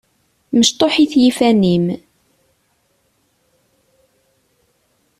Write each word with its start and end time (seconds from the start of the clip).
Mecṭuḥit 0.59 1.13
yiffan-im. 1.21 1.85